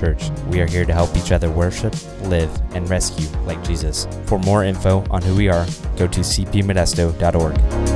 [0.00, 0.30] Church.
[0.48, 4.08] We are here to help each other worship, live, and rescue like Jesus.
[4.24, 5.66] For more info on who we are,
[5.96, 7.89] go to cpmodesto.org.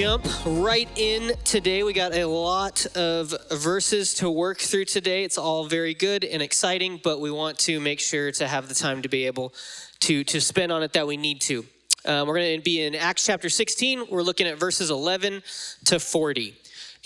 [0.00, 1.82] jump right in today.
[1.82, 5.24] We got a lot of verses to work through today.
[5.24, 8.76] It's all very good and exciting, but we want to make sure to have the
[8.76, 9.52] time to be able
[10.02, 11.66] to, to spend on it that we need to.
[12.04, 14.06] Um, we're going to be in Acts chapter 16.
[14.08, 15.42] We're looking at verses 11
[15.86, 16.54] to 40.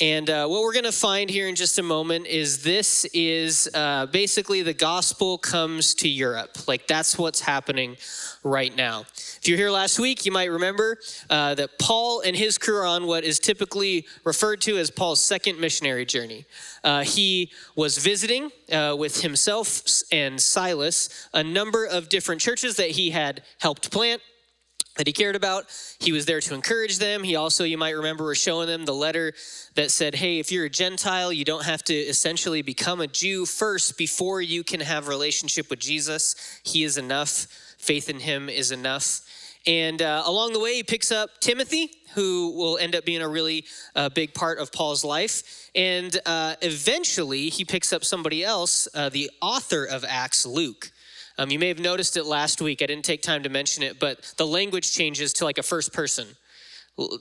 [0.01, 3.69] And uh, what we're going to find here in just a moment is this is
[3.75, 6.67] uh, basically the gospel comes to Europe.
[6.67, 7.97] Like that's what's happening
[8.43, 9.01] right now.
[9.01, 12.87] If you're here last week, you might remember uh, that Paul and his crew are
[12.87, 16.47] on what is typically referred to as Paul's second missionary journey.
[16.83, 22.91] Uh, he was visiting uh, with himself and Silas a number of different churches that
[22.91, 24.23] he had helped plant
[24.97, 25.65] that he cared about.
[26.01, 27.23] He was there to encourage them.
[27.23, 29.33] He also, you might remember, was showing them the letter
[29.75, 33.47] that said, hey, if you're a Gentile, you don't have to essentially become a Jew
[33.47, 36.61] first before you can have relationship with Jesus.
[36.63, 37.47] He is enough.
[37.79, 39.23] Faith in him is enough.
[39.67, 43.29] And uh, along the way, he picks up Timothy, who will end up being a
[43.29, 45.71] really uh, big part of Paul's life.
[45.75, 50.92] And uh, eventually, he picks up somebody else, uh, the author of Acts, Luke.
[51.39, 52.83] Um, you may have noticed it last week.
[52.83, 55.93] I didn't take time to mention it, but the language changes to like a first
[55.93, 56.27] person.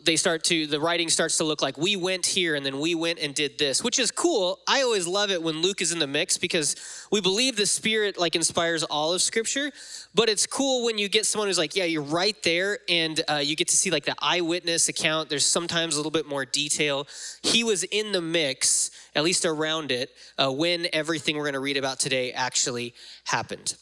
[0.04, 2.94] They start to, the writing starts to look like we went here and then we
[2.94, 4.60] went and did this, which is cool.
[4.68, 6.76] I always love it when Luke is in the mix because
[7.10, 9.72] we believe the Spirit like inspires all of Scripture.
[10.14, 13.36] But it's cool when you get someone who's like, yeah, you're right there, and uh,
[13.36, 15.30] you get to see like the eyewitness account.
[15.30, 17.08] There's sometimes a little bit more detail.
[17.42, 21.62] He was in the mix, at least around it, uh, when everything we're going to
[21.62, 22.94] read about today actually
[23.24, 23.76] happened.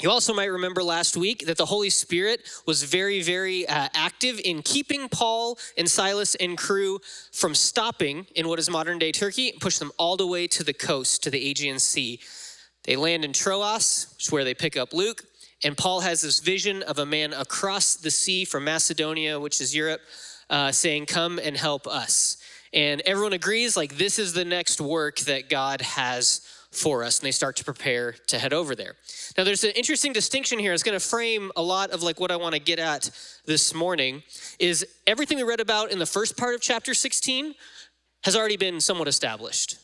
[0.00, 4.40] You also might remember last week that the Holy Spirit was very, very uh, active
[4.44, 7.00] in keeping Paul and Silas and crew
[7.32, 10.62] from stopping in what is modern day Turkey and push them all the way to
[10.62, 12.20] the coast, to the Aegean Sea.
[12.84, 15.24] They land in Troas, which is where they pick up Luke,
[15.64, 19.74] and Paul has this vision of a man across the sea from Macedonia, which is
[19.74, 20.00] Europe,
[20.48, 22.36] uh, saying, Come and help us.
[22.72, 26.42] And everyone agrees, like, this is the next work that God has
[26.78, 28.94] for us and they start to prepare to head over there.
[29.36, 30.72] Now there's an interesting distinction here.
[30.72, 33.10] It's going to frame a lot of like what i want to get at
[33.46, 34.22] this morning
[34.58, 37.54] is everything we read about in the first part of chapter 16
[38.24, 39.76] has already been somewhat established.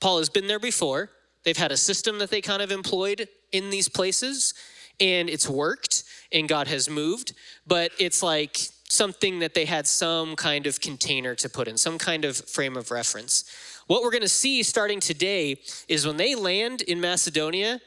[0.00, 1.10] Paul has been there before.
[1.44, 4.54] They've had a system that they kind of employed in these places
[5.00, 7.32] and it's worked and god has moved
[7.66, 8.58] but it's like
[8.88, 12.76] something that they had some kind of container to put in some kind of frame
[12.76, 13.44] of reference
[13.90, 15.56] what we're going to see starting today
[15.88, 17.80] is when they land in Macedonia,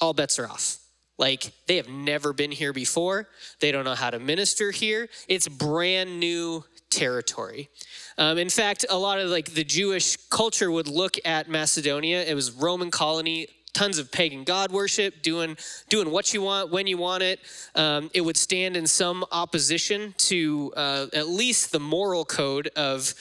[0.00, 0.78] all bets are off.
[1.18, 3.26] Like they have never been here before.
[3.58, 5.08] They don't know how to minister here.
[5.26, 7.70] It's brand new territory.
[8.16, 12.22] Um, in fact, a lot of like the Jewish culture would look at Macedonia.
[12.22, 15.56] It was Roman colony, tons of pagan god worship, doing
[15.88, 17.40] doing what you want when you want it.
[17.74, 23.12] Um, it would stand in some opposition to uh, at least the moral code of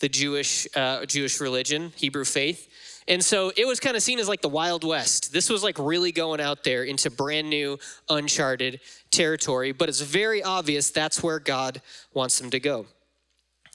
[0.00, 2.68] the Jewish uh, Jewish religion, Hebrew faith.
[3.08, 5.32] And so it was kind of seen as like the Wild West.
[5.32, 8.80] This was like really going out there into brand new, uncharted
[9.12, 11.80] territory, but it's very obvious that's where God
[12.14, 12.86] wants them to go.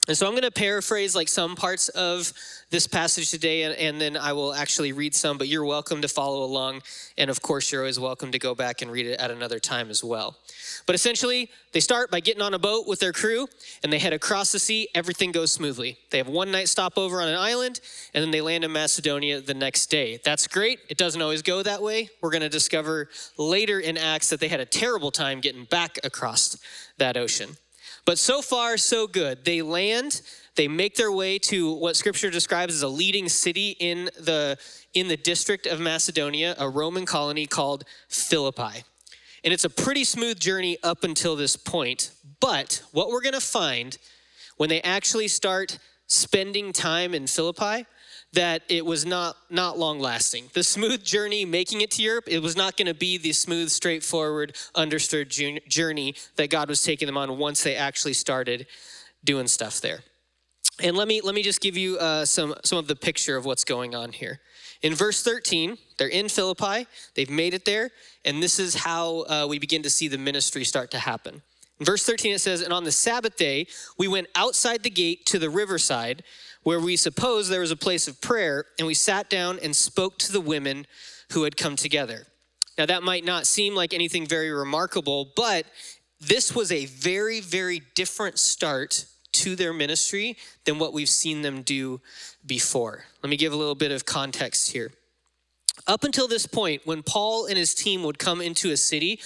[0.08, 2.32] And so I'm going to paraphrase like some parts of
[2.70, 6.08] this passage today, and, and, then I will actually read some, but you're welcome to
[6.08, 6.82] follow along.
[7.16, 9.90] And of course, you're always welcome to go back and read it at another time
[9.90, 10.36] as well.
[10.86, 13.46] But essentially, they start by getting on a boat with their crew
[13.84, 14.88] and they head across the sea.
[14.94, 15.98] Everything goes smoothly.
[16.10, 17.80] They have one night stopover on an island,
[18.12, 20.18] and then they land in Macedonia the next day.
[20.24, 20.80] That's great.
[20.88, 22.08] It doesn't always go that way.
[22.20, 23.08] We're going to discover
[23.38, 26.56] later in Acts that they had a terrible time getting back across
[26.98, 27.56] that ocean.
[28.04, 29.44] But so far, so good.
[29.44, 30.22] They land,
[30.56, 34.58] they make their way to what scripture describes as a leading city in the,
[34.92, 38.84] in the district of Macedonia, a Roman colony called Philippi.
[39.44, 42.12] And it's a pretty smooth journey up until this point.
[42.40, 43.96] But what we're going to find
[44.56, 47.86] when they actually start spending time in Philippi
[48.32, 50.44] that it was not not long lasting.
[50.54, 53.68] The smooth journey making it to Europe, it was not going to be the smooth,
[53.70, 58.66] straightforward, understood journey that God was taking them on once they actually started
[59.24, 60.00] doing stuff there.
[60.82, 63.44] And let me let me just give you uh, some some of the picture of
[63.44, 64.40] what's going on here.
[64.80, 67.90] In verse 13, they're in Philippi, they've made it there,
[68.24, 71.42] and this is how uh, we begin to see the ministry start to happen.
[71.78, 73.66] In verse 13, it says, And on the Sabbath day,
[73.98, 76.22] we went outside the gate to the riverside
[76.62, 80.18] where we supposed there was a place of prayer, and we sat down and spoke
[80.18, 80.86] to the women
[81.32, 82.26] who had come together.
[82.78, 85.66] Now, that might not seem like anything very remarkable, but
[86.20, 91.62] this was a very, very different start to their ministry than what we've seen them
[91.62, 92.00] do
[92.46, 93.04] before.
[93.22, 94.92] Let me give a little bit of context here.
[95.86, 99.20] Up until this point, when Paul and his team would come into a city,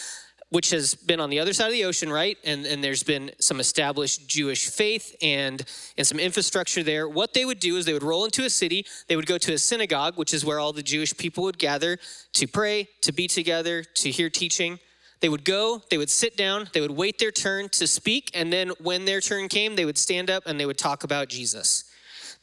[0.50, 2.38] which has been on the other side of the ocean, right?
[2.44, 5.64] And, and there's been some established Jewish faith and,
[5.98, 7.08] and some infrastructure there.
[7.08, 9.54] What they would do is they would roll into a city, they would go to
[9.54, 11.98] a synagogue, which is where all the Jewish people would gather
[12.34, 14.78] to pray, to be together, to hear teaching.
[15.20, 18.52] They would go, they would sit down, they would wait their turn to speak, and
[18.52, 21.90] then when their turn came, they would stand up and they would talk about Jesus.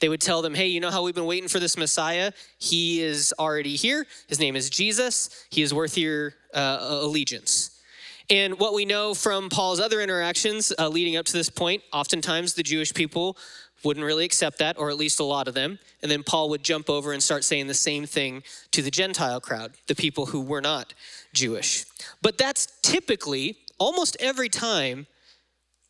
[0.00, 2.32] They would tell them, hey, you know how we've been waiting for this Messiah?
[2.58, 4.06] He is already here.
[4.26, 5.46] His name is Jesus.
[5.50, 7.73] He is worth your uh, allegiance.
[8.30, 12.54] And what we know from Paul's other interactions uh, leading up to this point, oftentimes
[12.54, 13.36] the Jewish people
[13.82, 15.78] wouldn't really accept that, or at least a lot of them.
[16.02, 19.40] And then Paul would jump over and start saying the same thing to the Gentile
[19.40, 20.94] crowd, the people who were not
[21.34, 21.84] Jewish.
[22.22, 25.06] But that's typically, almost every time,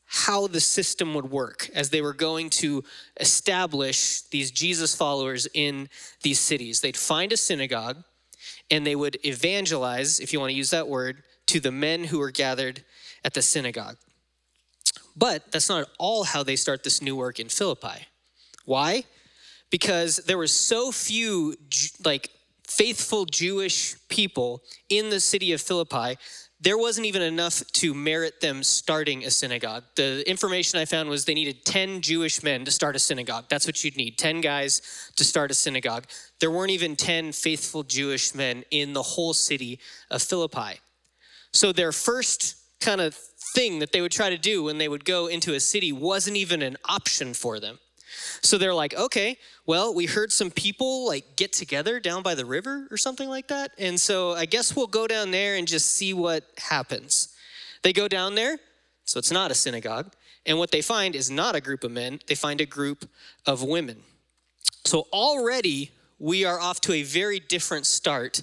[0.07, 2.85] how the system would work as they were going to
[3.21, 5.89] establish these Jesus followers in
[6.23, 6.81] these cities.
[6.81, 8.05] They'd find a synagogue
[8.71, 12.19] and they would evangelize, if you want to use that word, to the men who
[12.19, 12.85] were gathered
[13.25, 13.96] at the synagogue.
[15.17, 18.06] But that's not at all how they start this new work in Philippi.
[18.64, 19.05] Why?
[19.70, 21.56] Because there were so few
[22.05, 22.31] like
[22.67, 26.17] faithful Jewish people in the city of Philippi,
[26.61, 29.85] there wasn't even enough to merit them starting a synagogue.
[29.97, 33.44] The information I found was they needed 10 Jewish men to start a synagogue.
[33.50, 34.81] That's what you'd need 10 guys
[35.17, 36.06] to start a synagogue.
[36.40, 39.79] There weren't even 10 faithful Jewish men in the whole city
[40.11, 40.81] of Philippi.
[41.55, 43.15] So their first kind of
[43.55, 46.37] thing that they would try to do when they would go into a city wasn't
[46.37, 47.79] even an option for them.
[48.43, 52.45] So they're like, okay, well, we heard some people like get together down by the
[52.45, 53.71] river or something like that.
[53.79, 57.29] And so I guess we'll go down there and just see what happens.
[57.83, 58.59] They go down there,
[59.05, 60.12] so it's not a synagogue.
[60.47, 63.09] And what they find is not a group of men, they find a group
[63.47, 64.03] of women.
[64.85, 68.43] So already we are off to a very different start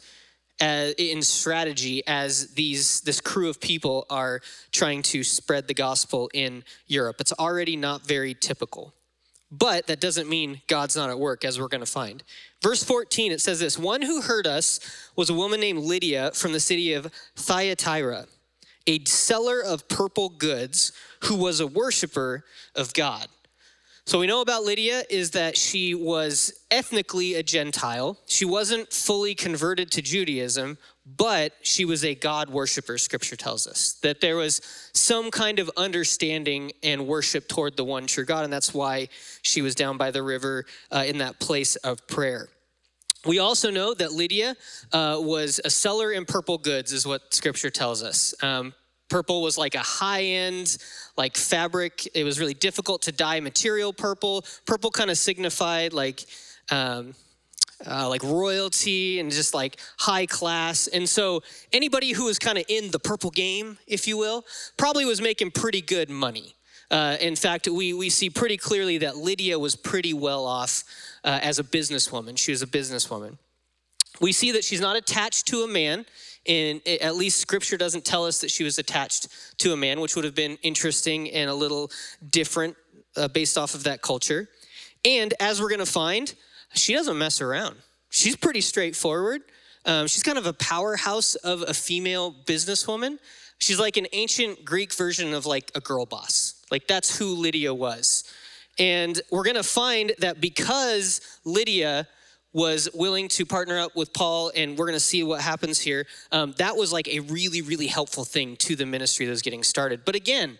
[0.61, 4.39] as, in strategy as these this crew of people are
[4.71, 7.17] trying to spread the gospel in Europe.
[7.19, 8.93] It's already not very typical.
[9.51, 12.23] But that doesn't mean God's not at work, as we're going to find.
[12.61, 14.79] Verse 14, it says this One who heard us
[15.17, 18.27] was a woman named Lydia from the city of Thyatira,
[18.87, 20.93] a seller of purple goods
[21.23, 23.27] who was a worshiper of God.
[24.05, 28.17] So we know about Lydia is that she was ethnically a Gentile.
[28.25, 33.93] She wasn't fully converted to Judaism, but she was a God worshiper, scripture tells us.
[34.01, 34.61] That there was
[34.93, 39.07] some kind of understanding and worship toward the one true God, and that's why
[39.43, 42.49] she was down by the river uh, in that place of prayer.
[43.25, 44.55] We also know that Lydia
[44.91, 48.33] uh, was a seller in purple goods, is what scripture tells us.
[48.41, 48.73] Um,
[49.11, 50.77] Purple was like a high end,
[51.17, 52.07] like fabric.
[52.15, 54.45] It was really difficult to dye material purple.
[54.65, 56.23] Purple kind of signified like,
[56.71, 57.13] um,
[57.85, 60.87] uh, like royalty and just like high class.
[60.87, 61.43] And so
[61.73, 64.45] anybody who was kind of in the purple game, if you will,
[64.77, 66.55] probably was making pretty good money.
[66.89, 70.85] Uh, in fact, we, we see pretty clearly that Lydia was pretty well off
[71.25, 72.37] uh, as a businesswoman.
[72.37, 73.37] She was a businesswoman.
[74.21, 76.05] We see that she's not attached to a man.
[76.47, 79.27] And at least scripture doesn't tell us that she was attached
[79.59, 81.91] to a man, which would have been interesting and a little
[82.29, 82.75] different
[83.15, 84.49] uh, based off of that culture.
[85.05, 86.33] And as we're going to find,
[86.73, 87.75] she doesn't mess around.
[88.09, 89.41] She's pretty straightforward.
[89.85, 93.17] Um, she's kind of a powerhouse of a female businesswoman.
[93.59, 96.63] She's like an ancient Greek version of like a girl boss.
[96.71, 98.23] Like that's who Lydia was.
[98.79, 102.07] And we're going to find that because Lydia
[102.53, 106.05] was willing to partner up with Paul, and we're going to see what happens here.
[106.31, 109.63] Um, that was like a really, really helpful thing to the ministry that was getting
[109.63, 110.03] started.
[110.05, 110.57] But again,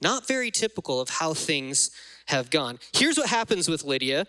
[0.00, 1.90] not very typical of how things
[2.26, 2.78] have gone.
[2.92, 4.26] Here's what happens with Lydia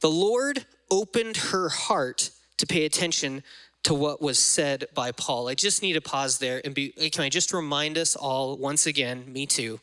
[0.00, 3.42] the Lord opened her heart to pay attention
[3.84, 5.48] to what was said by Paul.
[5.48, 8.86] I just need to pause there and be, can I just remind us all once
[8.86, 9.80] again, me too,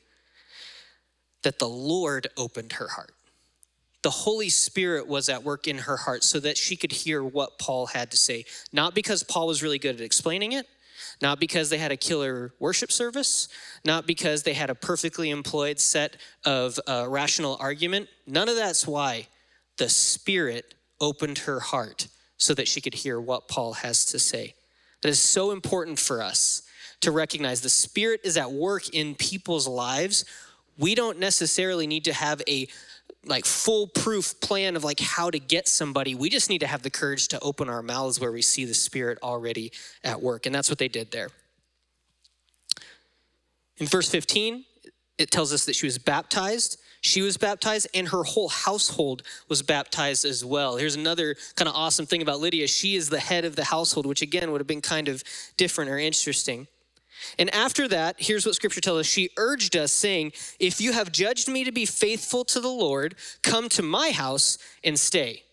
[1.44, 3.14] that the Lord opened her heart
[4.04, 7.58] the Holy Spirit was at work in her heart so that she could hear what
[7.58, 8.46] Paul had to say.
[8.72, 10.68] Not because Paul was really good at explaining it,
[11.22, 13.48] not because they had a killer worship service,
[13.86, 18.10] not because they had a perfectly employed set of uh, rational argument.
[18.28, 19.28] None of that's why
[19.78, 22.08] the Spirit opened her heart
[22.38, 24.54] so that she could hear what Paul has to say.
[25.02, 26.64] That is so important for us
[27.02, 30.26] to recognize the Spirit is at work in people's lives.
[30.78, 32.68] We don't necessarily need to have a
[33.26, 36.16] like foolproof plan of like how to get somebody.
[36.16, 38.74] We just need to have the courage to open our mouths where we see the
[38.74, 39.72] Spirit already
[40.04, 40.46] at work.
[40.46, 41.30] And that's what they did there.
[43.78, 44.66] In verse 15,
[45.18, 46.80] it tells us that she was baptized.
[47.02, 50.78] She was baptized, and her whole household was baptized as well.
[50.78, 52.68] Here's another kind of awesome thing about Lydia.
[52.68, 55.24] She is the head of the household, which again would have been kind of
[55.58, 56.68] different or interesting.
[57.40, 61.12] And after that, here's what scripture tells us She urged us, saying, If you have
[61.12, 65.44] judged me to be faithful to the Lord, come to my house and stay.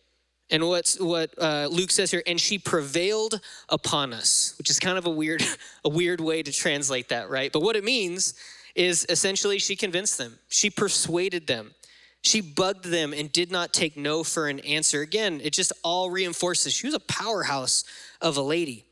[0.51, 4.99] And what's what uh, Luke says here, and she prevailed upon us, which is kind
[4.99, 5.43] of a weird,
[5.85, 7.53] a weird way to translate that, right?
[7.53, 8.35] But what it means
[8.75, 11.75] is essentially she convinced them, she persuaded them,
[12.23, 15.01] she bugged them and did not take no for an answer.
[15.01, 17.85] Again, it just all reinforces she was a powerhouse
[18.21, 18.85] of a lady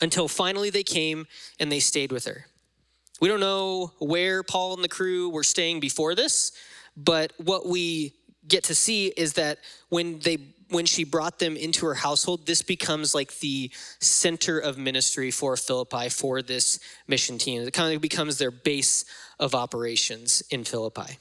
[0.00, 1.26] until finally they came
[1.58, 2.46] and they stayed with her.
[3.20, 6.52] We don't know where Paul and the crew were staying before this,
[6.96, 8.14] but what we
[8.48, 10.38] get to see is that when they
[10.70, 15.56] when she brought them into her household, this becomes like the center of ministry for
[15.56, 16.78] Philippi for this
[17.08, 17.62] mission team.
[17.62, 19.04] It kind of becomes their base
[19.40, 21.18] of operations in Philippi.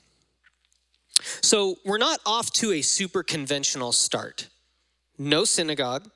[1.42, 4.50] So we're not off to a super conventional start.
[5.18, 6.10] No synagogue,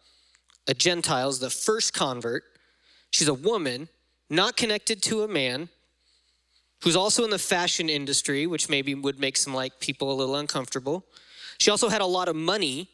[0.67, 2.43] a Gentile, is the first convert,
[3.13, 3.89] She's a woman,
[4.32, 5.70] not connected to a man,
[6.82, 10.36] who's also in the fashion industry, which maybe would make some like people a little
[10.36, 11.05] uncomfortable.
[11.60, 12.89] She also had a lot of money.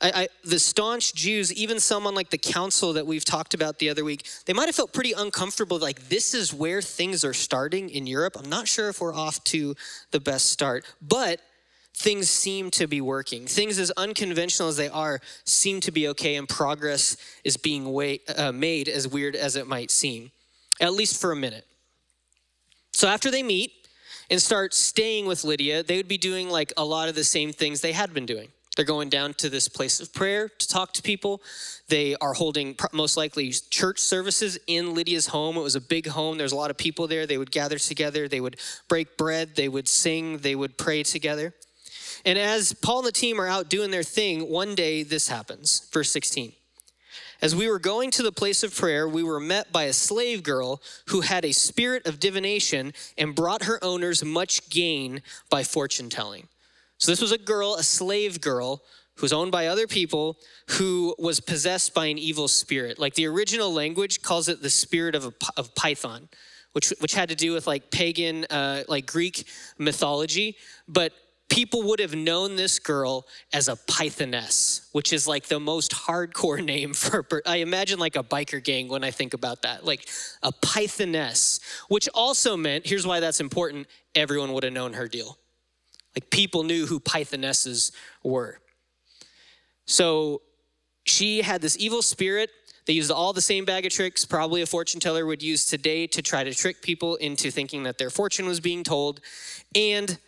[0.00, 3.90] I, I, the staunch Jews, even someone like the council that we've talked about the
[3.90, 5.76] other week, they might have felt pretty uncomfortable.
[5.76, 8.36] Like, this is where things are starting in Europe.
[8.38, 9.74] I'm not sure if we're off to
[10.12, 11.40] the best start, but
[11.94, 13.46] things seem to be working.
[13.46, 17.86] Things as unconventional as they are seem to be okay, and progress is being
[18.36, 20.30] uh, made, as weird as it might seem,
[20.80, 21.66] at least for a minute.
[22.92, 23.72] So after they meet
[24.30, 27.52] and start staying with Lydia, they would be doing like a lot of the same
[27.52, 28.48] things they had been doing.
[28.76, 31.42] They're going down to this place of prayer to talk to people.
[31.88, 35.58] They are holding most likely church services in Lydia's home.
[35.58, 36.38] It was a big home.
[36.38, 37.26] There's a lot of people there.
[37.26, 38.28] They would gather together.
[38.28, 38.56] They would
[38.88, 39.56] break bread.
[39.56, 40.38] They would sing.
[40.38, 41.52] They would pray together.
[42.24, 45.88] And as Paul and the team are out doing their thing, one day this happens.
[45.92, 46.52] Verse 16.
[47.40, 50.44] As we were going to the place of prayer, we were met by a slave
[50.44, 56.08] girl who had a spirit of divination and brought her owners much gain by fortune
[56.08, 56.46] telling.
[56.98, 58.80] So, this was a girl, a slave girl,
[59.16, 60.38] who was owned by other people,
[60.70, 62.98] who was possessed by an evil spirit.
[62.98, 66.28] Like the original language calls it the spirit of, a, of Python,
[66.72, 69.46] which, which had to do with like pagan, uh, like Greek
[69.78, 70.56] mythology.
[70.88, 71.12] But
[71.48, 76.64] people would have known this girl as a pythoness which is like the most hardcore
[76.72, 80.08] name for i imagine like a biker gang when i think about that like
[80.42, 85.38] a pythoness which also meant here's why that's important everyone would have known her deal.
[86.14, 88.58] Like people knew who pythonesses were.
[89.86, 90.42] So
[91.04, 92.50] she had this evil spirit.
[92.86, 96.06] They used all the same bag of tricks probably a fortune teller would use today
[96.08, 99.20] to try to trick people into thinking that their fortune was being told.
[99.74, 100.18] And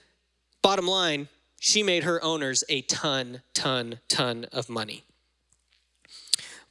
[0.65, 1.29] Bottom line,
[1.61, 5.05] she made her owners a ton, ton, ton of money.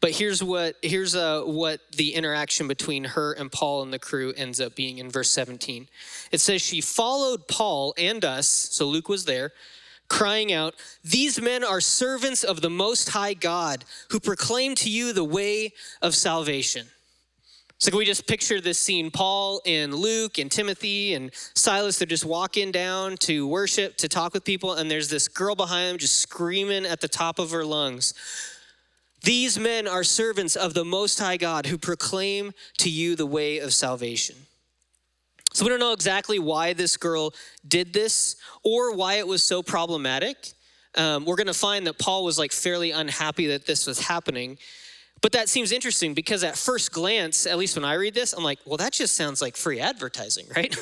[0.01, 4.33] But here's what here's uh, what the interaction between her and Paul and the crew
[4.35, 5.87] ends up being in verse 17.
[6.31, 9.51] It says she followed Paul and us, so Luke was there,
[10.07, 10.73] crying out,
[11.03, 15.71] "These men are servants of the Most High God, who proclaim to you the way
[16.01, 16.89] of salvation."
[17.83, 19.11] So can we just picture this scene?
[19.11, 24.33] Paul and Luke and Timothy and Silas, they're just walking down to worship, to talk
[24.33, 27.65] with people, and there's this girl behind them just screaming at the top of her
[27.65, 28.13] lungs.
[29.23, 33.59] These men are servants of the Most High God who proclaim to you the way
[33.59, 34.37] of salvation.
[35.51, 37.33] So we don't know exactly why this girl
[37.67, 40.53] did this or why it was so problematic.
[40.95, 44.57] Um, we're going to find that Paul was like fairly unhappy that this was happening.
[45.23, 48.43] But that seems interesting because at first glance, at least when I read this, I'm
[48.43, 50.75] like, well, that just sounds like free advertising, right?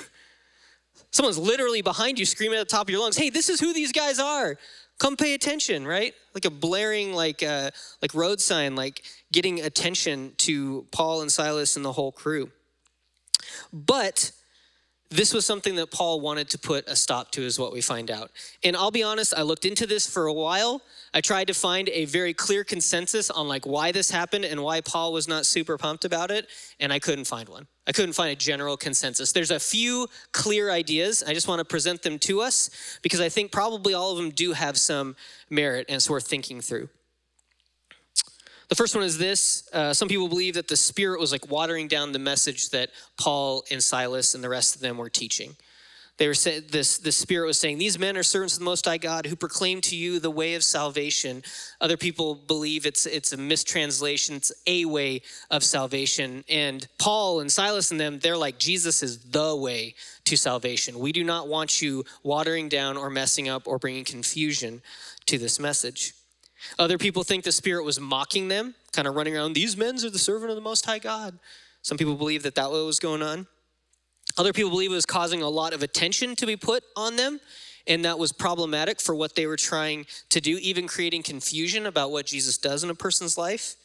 [1.12, 3.71] Someone's literally behind you screaming at the top of your lungs, hey, this is who
[3.71, 4.57] these guys are.
[4.98, 6.13] Come pay attention, right?
[6.33, 7.69] Like a blaring, like uh,
[8.01, 12.50] like road sign, like getting attention to Paul and Silas and the whole crew.
[13.71, 14.31] But
[15.12, 18.10] this was something that Paul wanted to put a stop to, is what we find
[18.10, 18.32] out.
[18.63, 20.82] And I'll be honest, I looked into this for a while.
[21.13, 24.80] I tried to find a very clear consensus on like why this happened and why
[24.80, 26.48] Paul was not super pumped about it,
[26.80, 27.68] and I couldn't find one.
[27.86, 29.34] I couldn't find a general consensus.
[29.34, 31.24] There's a few clear ideas.
[31.27, 32.70] I just want to present them to us
[33.01, 35.18] because I think probably all of them do have some
[35.50, 36.88] merit and it's worth thinking through.
[38.71, 39.67] The first one is this.
[39.73, 43.65] Uh, some people believe that the Spirit was like watering down the message that Paul
[43.69, 45.57] and Silas and the rest of them were teaching.
[46.17, 48.85] they were saying this the spirit was saying these men are servants of the most
[48.85, 51.43] high god who proclaim to you the way of salvation.
[51.81, 54.37] Other people believe it's it's a mistranslation.
[54.37, 56.45] It's a way of salvation.
[56.47, 60.97] And paul and silas and them they're like jesus is the way to salvation.
[60.97, 64.81] We do not want you watering down or messing up or bringing confusion
[65.25, 66.13] to this message
[66.80, 70.10] other people think the spirit was mocking them kind of running around these men are
[70.10, 71.38] the servant of the most high god
[71.82, 73.48] some people believe that that was going on
[74.38, 77.39] other people believe it was causing a lot of attention to be put on them,
[77.88, 82.12] and that was problematic for what they were trying to do, even creating confusion about
[82.12, 83.75] what Jesus does in a person's life.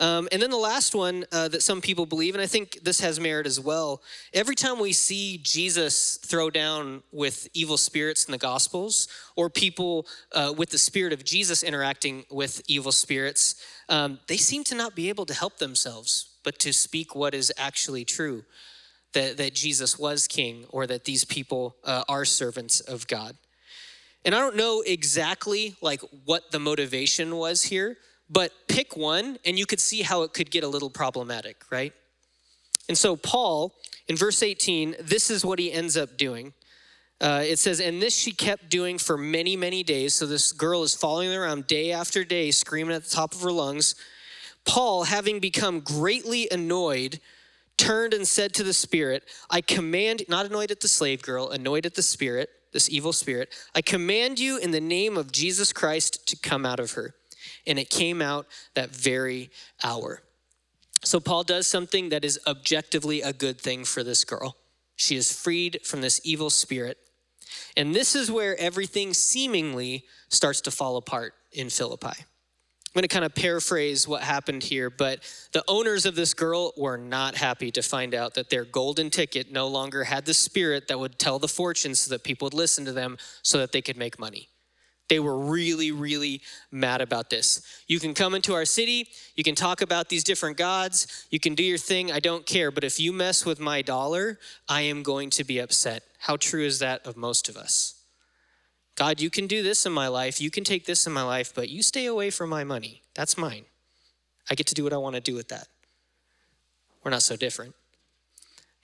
[0.00, 3.00] Um, and then the last one uh, that some people believe, and I think this
[3.00, 4.00] has merit as well.
[4.32, 10.06] Every time we see Jesus throw down with evil spirits in the Gospels, or people
[10.32, 13.56] uh, with the Spirit of Jesus interacting with evil spirits,
[13.88, 17.52] um, they seem to not be able to help themselves, but to speak what is
[17.58, 18.44] actually true
[19.14, 23.36] that, that Jesus was king or that these people uh, are servants of God.
[24.24, 27.96] And I don't know exactly like what the motivation was here,
[28.30, 31.92] but pick one and you could see how it could get a little problematic, right?
[32.88, 33.74] And so Paul
[34.08, 36.54] in verse 18, this is what he ends up doing.
[37.20, 40.14] Uh, it says, and this she kept doing for many, many days.
[40.14, 43.52] So this girl is following around day after day, screaming at the top of her
[43.52, 43.94] lungs.
[44.64, 47.20] Paul, having become greatly annoyed,
[47.76, 51.86] turned and said to the spirit, I command, not annoyed at the slave girl, annoyed
[51.86, 56.26] at the spirit, this evil spirit, I command you in the name of Jesus Christ
[56.28, 57.14] to come out of her.
[57.66, 59.50] And it came out that very
[59.82, 60.22] hour.
[61.04, 64.56] So Paul does something that is objectively a good thing for this girl.
[64.96, 66.98] She is freed from this evil spirit.
[67.76, 72.06] And this is where everything seemingly starts to fall apart in Philippi.
[72.08, 75.20] I'm going to kind of paraphrase what happened here, but
[75.52, 79.52] the owners of this girl were not happy to find out that their golden ticket
[79.52, 82.84] no longer had the spirit that would tell the fortunes so that people would listen
[82.86, 84.48] to them so that they could make money.
[85.08, 87.62] They were really, really mad about this.
[87.86, 91.54] You can come into our city, you can talk about these different gods, you can
[91.54, 92.70] do your thing, I don't care.
[92.70, 96.02] But if you mess with my dollar, I am going to be upset.
[96.18, 97.94] How true is that of most of us?
[98.96, 101.54] God, you can do this in my life, you can take this in my life,
[101.54, 103.02] but you stay away from my money.
[103.14, 103.64] That's mine.
[104.50, 105.68] I get to do what I want to do with that.
[107.04, 107.74] We're not so different.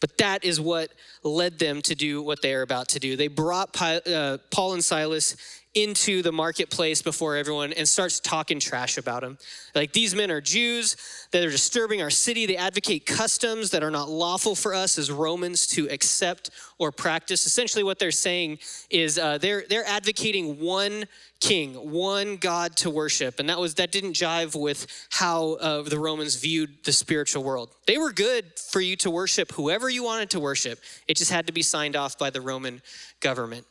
[0.01, 0.91] But that is what
[1.23, 3.17] led them to do what they are about to do.
[3.17, 5.37] They brought uh, Paul and Silas
[5.75, 9.39] into the marketplace before everyone and starts talking trash about them.
[9.75, 10.97] Like, these men are Jews
[11.33, 12.47] that are disturbing our city.
[12.47, 17.47] They advocate customs that are not lawful for us as Romans to accept or practice.
[17.47, 18.59] Essentially, what they're saying
[18.89, 21.07] is uh, they're, they're advocating one
[21.41, 23.39] king, one God to worship.
[23.41, 27.71] And that was that didn't jive with how uh, the Romans viewed the spiritual world.
[27.87, 30.79] They were good for you to worship whoever you wanted to worship.
[31.07, 32.81] It just had to be signed off by the Roman
[33.21, 33.67] government.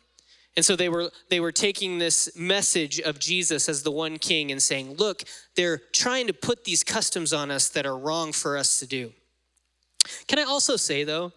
[0.56, 4.52] And so they were they were taking this message of Jesus as the one king
[4.52, 5.24] and saying, "Look,
[5.56, 9.14] they're trying to put these customs on us that are wrong for us to do."
[10.28, 11.32] Can I also say though,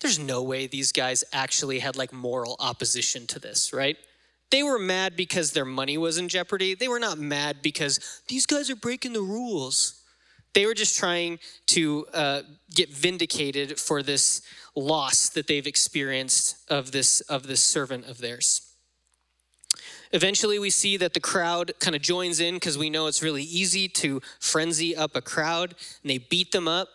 [0.00, 3.96] there's no way these guys actually had like moral opposition to this, right?
[4.50, 6.74] They were mad because their money was in jeopardy.
[6.74, 10.02] They were not mad because these guys are breaking the rules.
[10.54, 12.42] They were just trying to uh,
[12.74, 14.42] get vindicated for this
[14.76, 18.62] loss that they've experienced of this of this servant of theirs.
[20.12, 23.42] Eventually, we see that the crowd kind of joins in because we know it's really
[23.42, 26.88] easy to frenzy up a crowd, and they beat them up.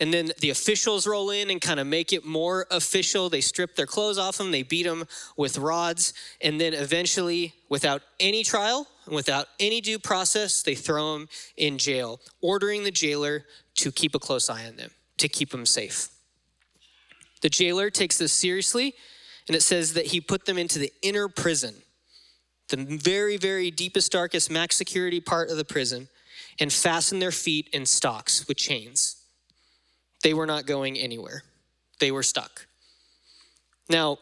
[0.00, 3.30] And then the officials roll in and kind of make it more official.
[3.30, 5.04] They strip their clothes off them, they beat them
[5.36, 11.12] with rods, and then eventually, without any trial, and without any due process, they throw
[11.14, 13.44] them in jail, ordering the jailer
[13.76, 16.08] to keep a close eye on them, to keep them safe.
[17.44, 18.94] The jailer takes this seriously,
[19.48, 21.74] and it says that he put them into the inner prison,
[22.70, 26.08] the very, very deepest, darkest, max security part of the prison,
[26.58, 29.16] and fastened their feet in stocks with chains.
[30.22, 31.42] They were not going anywhere,
[32.00, 32.66] they were stuck.
[33.90, 34.16] Now,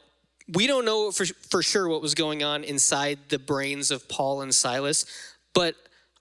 [0.52, 4.42] we don't know for, for sure what was going on inside the brains of Paul
[4.42, 5.06] and Silas,
[5.54, 5.76] but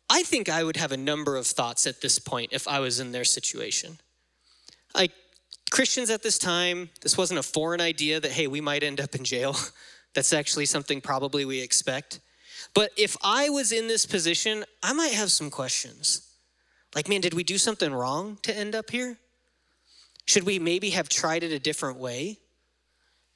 [0.08, 3.00] I think I would have a number of thoughts at this point if I was
[3.00, 3.98] in their situation.
[4.94, 5.14] Like
[5.72, 9.16] Christians at this time, this wasn't a foreign idea that, hey, we might end up
[9.16, 9.56] in jail.
[10.14, 12.20] That's actually something probably we expect.
[12.74, 16.28] But if I was in this position, I might have some questions.
[16.94, 19.18] Like, man, did we do something wrong to end up here?
[20.26, 22.38] Should we maybe have tried it a different way?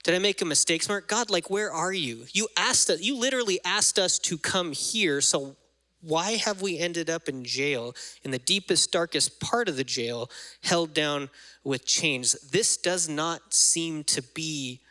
[0.03, 1.07] Did I make a mistake, smart?
[1.07, 2.25] God, like, where are you?
[2.33, 5.21] You asked us, you literally asked us to come here.
[5.21, 5.55] So
[6.05, 10.29] why have we ended up in jail, in the deepest, darkest part of the jail,
[10.63, 11.29] held down
[11.63, 12.33] with chains?
[12.51, 14.81] This does not seem to be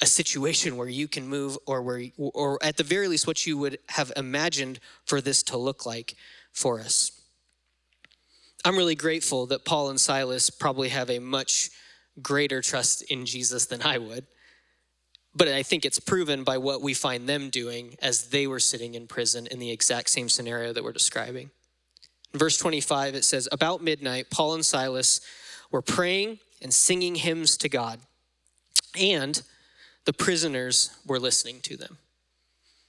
[0.00, 3.56] a situation where you can move or where or at the very least what you
[3.56, 6.16] would have imagined for this to look like
[6.52, 7.12] for us.
[8.64, 11.70] I'm really grateful that Paul and Silas probably have a much
[12.20, 14.26] greater trust in Jesus than I would.
[15.36, 18.94] But I think it's proven by what we find them doing as they were sitting
[18.94, 21.50] in prison in the exact same scenario that we're describing.
[22.32, 25.20] In verse 25, it says, About midnight, Paul and Silas
[25.70, 28.00] were praying and singing hymns to God,
[28.98, 29.42] and
[30.06, 31.98] the prisoners were listening to them.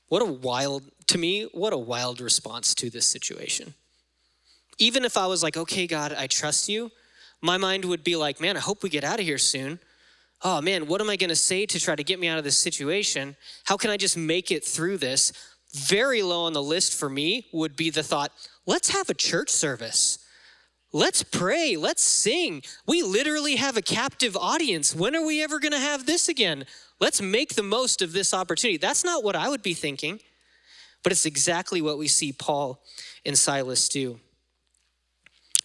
[0.08, 3.74] What a wild, to me, what a wild response to this situation.
[4.78, 6.92] Even if I was like, okay, God, I trust you,
[7.42, 9.80] my mind would be like, man, I hope we get out of here soon
[10.44, 12.44] oh man, what am I going to say to try to get me out of
[12.44, 13.36] this situation?
[13.66, 15.34] How can I just make it through this?
[15.74, 18.32] Very low on the list for me would be the thought,
[18.66, 20.20] let's have a church service.
[20.94, 21.76] Let's pray.
[21.76, 22.64] Let's sing.
[22.88, 24.96] We literally have a captive audience.
[24.96, 26.66] When are we ever going to have this again?
[27.00, 28.78] Let's make the most of this opportunity.
[28.78, 30.20] That's not what I would be thinking,
[31.04, 32.82] but it's exactly what we see Paul
[33.26, 34.20] and Silas do.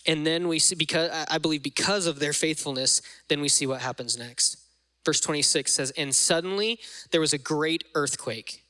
[0.04, 3.80] And then we see, because I believe because of their faithfulness, then we see what
[3.80, 4.61] happens next.
[5.04, 6.78] Verse 26 says, And suddenly
[7.10, 8.64] there was a great earthquake.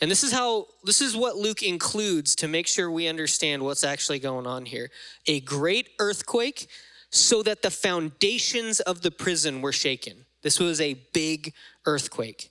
[0.00, 3.84] And this is how, this is what Luke includes to make sure we understand what's
[3.84, 4.90] actually going on here.
[5.26, 6.68] A great earthquake
[7.10, 10.26] so that the foundations of the prison were shaken.
[10.42, 11.52] This was a big
[11.84, 12.50] earthquake.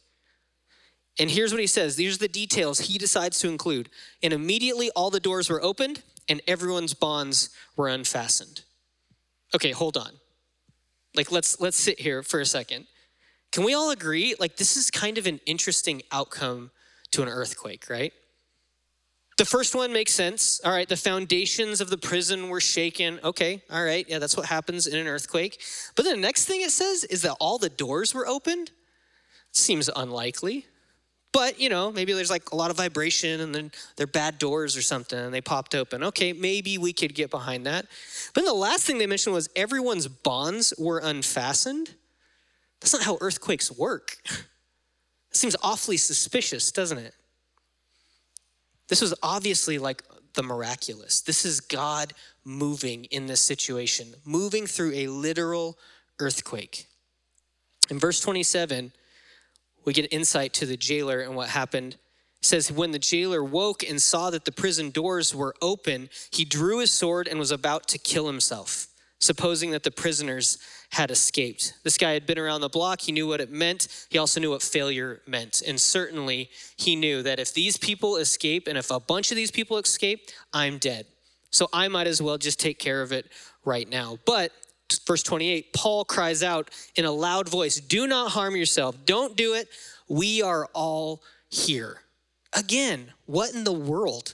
[1.20, 3.90] And here's what he says these are the details he decides to include.
[4.22, 8.62] And immediately all the doors were opened and everyone's bonds were unfastened.
[9.56, 10.12] Okay, hold on.
[11.16, 12.86] Like let's let's sit here for a second.
[13.52, 14.36] Can we all agree?
[14.40, 16.72] Like, this is kind of an interesting outcome
[17.12, 18.14] to an earthquake, right?
[19.38, 20.60] The first one makes sense.
[20.66, 23.20] All right, the foundations of the prison were shaken.
[23.24, 25.62] Okay, all right, yeah, that's what happens in an earthquake.
[25.96, 28.72] But the next thing it says is that all the doors were opened.
[29.52, 30.66] Seems unlikely.
[31.34, 34.76] But, you know, maybe there's like a lot of vibration and then they're bad doors
[34.76, 36.04] or something and they popped open.
[36.06, 37.86] Okay, maybe we could get behind that.
[38.34, 41.94] But then the last thing they mentioned was everyone's bonds were unfastened.
[42.80, 44.18] That's not how earthquakes work.
[45.30, 47.14] It seems awfully suspicious, doesn't it?
[48.88, 50.02] This was obviously like
[50.34, 51.22] the miraculous.
[51.22, 52.14] This is God
[52.44, 55.78] moving in this situation, moving through a literal
[56.20, 56.88] earthquake.
[57.92, 58.94] In verse 27,
[59.86, 61.98] we get insight to the jailer and what happened.
[62.40, 66.46] It says, When the jailer woke and saw that the prison doors were open, he
[66.46, 68.88] drew his sword and was about to kill himself
[69.20, 70.58] supposing that the prisoners
[70.92, 71.74] had escaped.
[71.84, 73.02] This guy had been around the block.
[73.02, 73.88] He knew what it meant.
[74.10, 75.62] He also knew what failure meant.
[75.66, 79.52] And certainly he knew that if these people escape and if a bunch of these
[79.52, 81.06] people escape, I'm dead.
[81.52, 83.28] So I might as well just take care of it
[83.66, 84.18] right now.
[84.26, 84.52] But
[85.06, 88.96] verse 28, Paul cries out in a loud voice, Do not harm yourself.
[89.06, 89.68] Don't do it.
[90.08, 92.02] We are all here.
[92.54, 94.34] Again, what in the world?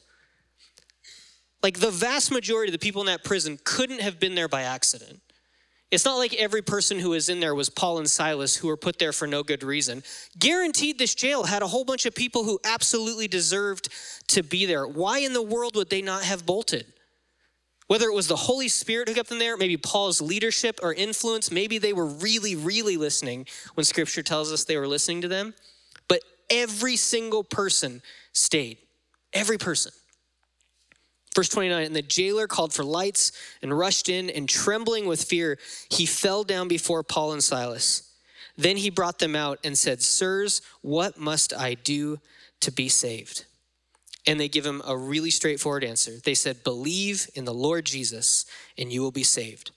[1.63, 4.63] Like the vast majority of the people in that prison couldn't have been there by
[4.63, 5.22] accident.
[5.93, 8.75] It's not like every person who was in there was Paul and Silas who were
[8.75, 10.01] put there for no good reason.
[10.39, 13.89] Guaranteed this jail had a whole bunch of people who absolutely deserved
[14.29, 14.88] to be there.
[14.88, 16.88] Why in the world would they not have bolted?
[17.86, 21.51] Whether it was the Holy Spirit who kept them there, maybe Paul's leadership or influence,
[21.51, 25.53] maybe they were really, really listening when scripture tells us they were listening to them.
[26.08, 28.01] But every single person
[28.32, 28.79] stayed.
[29.32, 29.91] Every person.
[31.36, 35.58] Verse 29 And the jailer called for lights and rushed in, and trembling with fear,
[35.89, 38.10] he fell down before Paul and Silas.
[38.58, 42.19] Then he brought them out and said, Sirs, what must I do
[42.62, 43.46] to be saved?
[44.26, 46.13] And they give him a really straightforward answer.
[46.24, 48.46] They said, Believe in the Lord Jesus,
[48.78, 49.72] and you will be saved,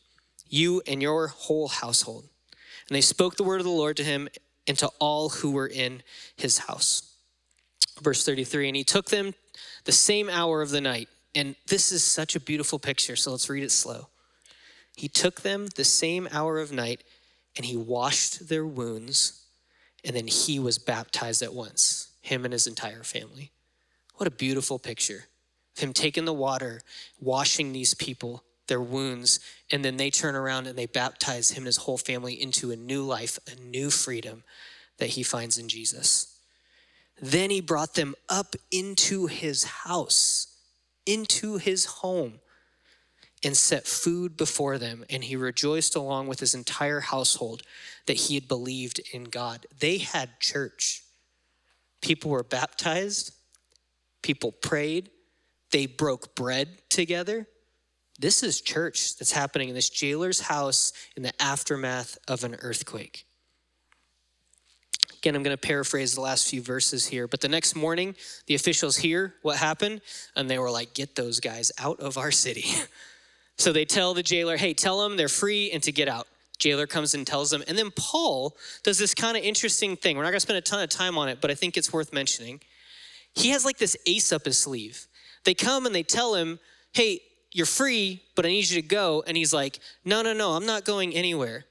[0.48, 2.28] you and your whole household.
[2.88, 4.28] And they spoke the word of the Lord to him
[4.68, 6.02] and to all who were in
[6.36, 7.16] his house.
[8.00, 9.34] Verse 33 And he took them
[9.84, 13.50] the same hour of the night and this is such a beautiful picture, so let's
[13.50, 14.08] read it slow.
[14.96, 17.04] He took them the same hour of night
[17.54, 19.44] and he washed their wounds,
[20.02, 23.52] and then he was baptized at once, him and his entire family.
[24.14, 25.26] What a beautiful picture
[25.76, 26.80] of him taking the water,
[27.20, 29.38] washing these people, their wounds,
[29.70, 32.76] and then they turn around and they baptize him and his whole family into a
[32.76, 34.42] new life, a new freedom
[34.96, 36.38] that he finds in Jesus.
[37.20, 40.55] Then he brought them up into his house
[41.06, 42.40] into his home
[43.44, 45.04] and set food before them.
[45.08, 47.62] And he rejoiced along with his entire household
[48.06, 49.66] that he had believed in God.
[49.78, 51.02] They had church.
[52.02, 53.32] People were baptized,
[54.22, 55.10] people prayed,
[55.72, 57.46] they broke bread together.
[58.18, 63.26] This is church that's happening in this jailer's house in the aftermath of an earthquake.
[65.26, 67.26] Again, I'm going to paraphrase the last few verses here.
[67.26, 68.14] But the next morning,
[68.46, 70.00] the officials hear what happened,
[70.36, 72.66] and they were like, Get those guys out of our city.
[73.58, 76.28] so they tell the jailer, Hey, tell them they're free and to get out.
[76.60, 77.64] Jailer comes and tells them.
[77.66, 80.16] And then Paul does this kind of interesting thing.
[80.16, 81.92] We're not going to spend a ton of time on it, but I think it's
[81.92, 82.60] worth mentioning.
[83.34, 85.08] He has like this ace up his sleeve.
[85.44, 86.60] They come and they tell him,
[86.92, 87.18] Hey,
[87.50, 89.24] you're free, but I need you to go.
[89.26, 91.64] And he's like, No, no, no, I'm not going anywhere.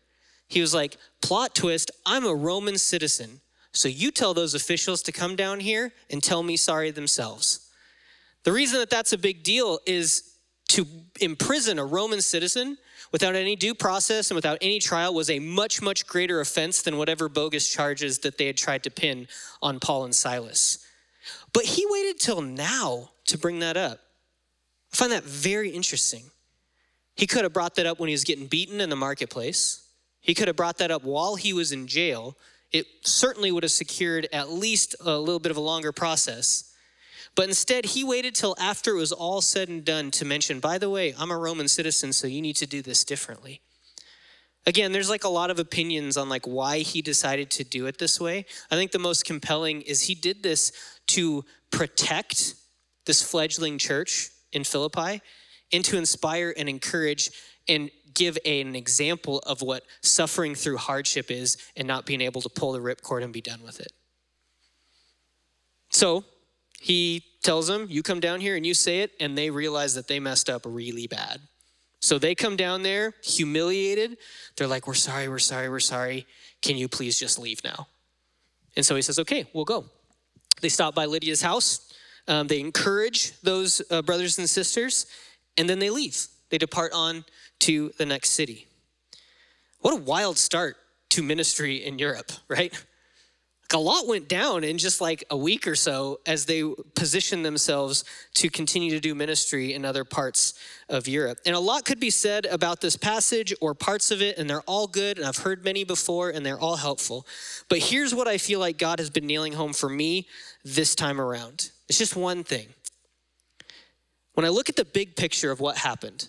[0.49, 3.39] He was like, Plot twist, I'm a Roman citizen.
[3.75, 7.69] So you tell those officials to come down here and tell me sorry themselves.
[8.43, 10.35] The reason that that's a big deal is
[10.69, 10.87] to
[11.19, 12.77] imprison a Roman citizen
[13.11, 16.97] without any due process and without any trial was a much, much greater offense than
[16.97, 19.27] whatever bogus charges that they had tried to pin
[19.61, 20.85] on Paul and Silas.
[21.53, 23.99] But he waited till now to bring that up.
[24.93, 26.23] I find that very interesting.
[27.15, 29.87] He could have brought that up when he was getting beaten in the marketplace.
[30.21, 32.37] He could have brought that up while he was in jail.
[32.71, 36.71] It certainly would have secured at least a little bit of a longer process.
[37.35, 40.77] But instead, he waited till after it was all said and done to mention, by
[40.77, 43.61] the way, I'm a Roman citizen, so you need to do this differently.
[44.65, 47.99] Again, there's like a lot of opinions on like why he decided to do it
[47.99, 48.45] this way.
[48.71, 50.71] I think the most compelling is he did this
[51.07, 52.55] to protect
[53.05, 55.21] this fledgling church in Philippi
[55.71, 57.29] and to inspire and encourage
[57.67, 62.49] and give an example of what suffering through hardship is and not being able to
[62.49, 63.91] pull the ripcord and be done with it.
[65.89, 66.23] So
[66.79, 70.07] he tells them, You come down here and you say it, and they realize that
[70.07, 71.41] they messed up really bad.
[71.99, 74.17] So they come down there humiliated.
[74.55, 76.25] They're like, We're sorry, we're sorry, we're sorry.
[76.61, 77.87] Can you please just leave now?
[78.75, 79.85] And so he says, Okay, we'll go.
[80.61, 81.91] They stop by Lydia's house.
[82.27, 85.05] Um, they encourage those uh, brothers and sisters,
[85.57, 86.27] and then they leave.
[86.49, 87.25] They depart on
[87.65, 88.67] to the next city.
[89.79, 90.77] What a wild start
[91.09, 92.71] to ministry in Europe, right?
[93.73, 98.05] A lot went down in just like a week or so as they positioned themselves
[98.35, 100.53] to continue to do ministry in other parts
[100.87, 101.39] of Europe.
[101.47, 104.61] And a lot could be said about this passage or parts of it, and they're
[104.61, 107.25] all good, and I've heard many before, and they're all helpful.
[107.67, 110.27] But here's what I feel like God has been nailing home for me
[110.63, 112.67] this time around it's just one thing.
[114.35, 116.27] When I look at the big picture of what happened,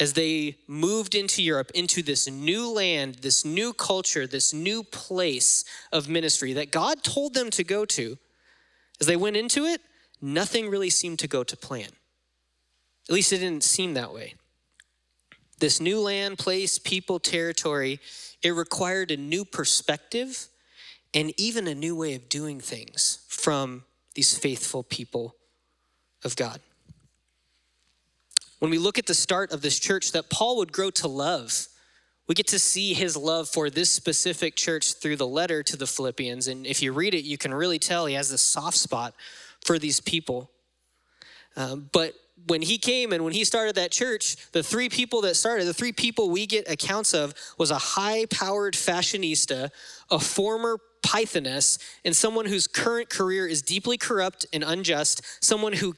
[0.00, 5.64] as they moved into Europe, into this new land, this new culture, this new place
[5.92, 8.18] of ministry that God told them to go to,
[9.00, 9.80] as they went into it,
[10.20, 11.90] nothing really seemed to go to plan.
[13.08, 14.34] At least it didn't seem that way.
[15.58, 18.00] This new land, place, people, territory,
[18.42, 20.48] it required a new perspective
[21.12, 25.36] and even a new way of doing things from these faithful people
[26.24, 26.60] of God
[28.64, 31.66] when we look at the start of this church that Paul would grow to love.
[32.26, 35.86] We get to see his love for this specific church through the letter to the
[35.86, 36.48] Philippians.
[36.48, 39.12] And if you read it, you can really tell he has this soft spot
[39.66, 40.50] for these people.
[41.56, 42.14] Um, but
[42.46, 45.74] when he came and when he started that church, the three people that started, the
[45.74, 49.70] three people we get accounts of, was a high powered fashionista,
[50.10, 55.94] a former Pythoness and someone whose current career is deeply corrupt and unjust, someone who,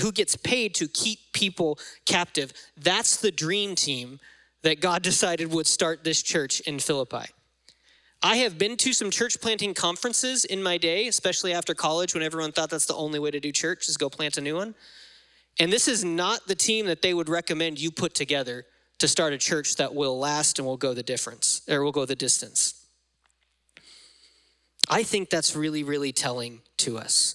[0.00, 2.52] who gets paid to keep people captive.
[2.76, 4.18] That's the dream team
[4.62, 7.26] that God decided would start this church in Philippi.
[8.20, 12.24] I have been to some church planting conferences in my day, especially after college when
[12.24, 14.74] everyone thought that's the only way to do church is go plant a new one.
[15.58, 18.64] And this is not the team that they would recommend you put together
[18.98, 22.04] to start a church that will last and will go the difference or will go
[22.04, 22.86] the distance.
[24.88, 27.34] I think that's really, really telling to us.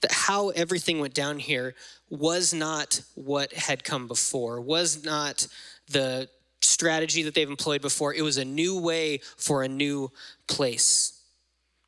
[0.00, 1.74] That how everything went down here
[2.10, 5.46] was not what had come before, was not
[5.88, 6.28] the
[6.60, 8.14] strategy that they've employed before.
[8.14, 10.10] It was a new way for a new
[10.46, 11.22] place.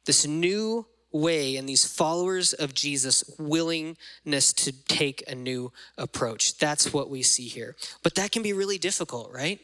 [0.04, 0.86] This new
[1.20, 6.58] way and these followers of Jesus' willingness to take a new approach.
[6.58, 7.76] That's what we see here.
[8.02, 9.60] But that can be really difficult, right?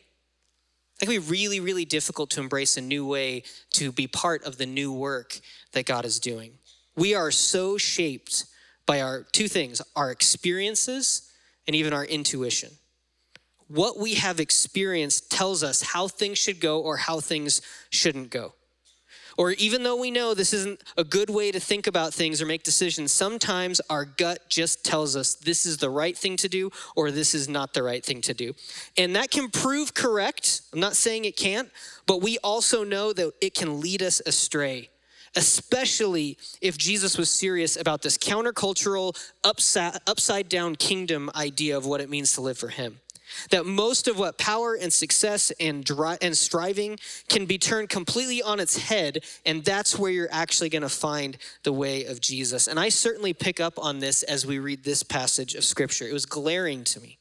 [1.00, 4.58] That can be really, really difficult to embrace a new way to be part of
[4.58, 5.38] the new work
[5.72, 6.52] that God is doing.
[6.96, 8.44] We are so shaped
[8.86, 11.30] by our two things our experiences
[11.66, 12.70] and even our intuition.
[13.68, 18.52] What we have experienced tells us how things should go or how things shouldn't go.
[19.36, 22.46] Or even though we know this isn't a good way to think about things or
[22.46, 26.70] make decisions, sometimes our gut just tells us this is the right thing to do
[26.96, 28.54] or this is not the right thing to do.
[28.96, 30.62] And that can prove correct.
[30.72, 31.70] I'm not saying it can't,
[32.06, 34.90] but we also know that it can lead us astray.
[35.34, 42.02] Especially if Jesus was serious about this countercultural, upside, upside down kingdom idea of what
[42.02, 43.00] it means to live for Him.
[43.50, 48.42] That most of what power and success and, dri- and striving can be turned completely
[48.42, 52.66] on its head, and that's where you're actually going to find the way of Jesus.
[52.66, 56.06] And I certainly pick up on this as we read this passage of Scripture.
[56.06, 57.18] It was glaring to me.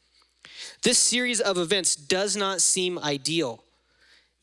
[0.83, 3.63] This series of events does not seem ideal.